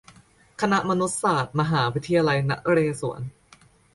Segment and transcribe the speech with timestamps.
[0.61, 3.21] คณะมนุษยศาสตร์ มหาวิทยาลัยนเรศวร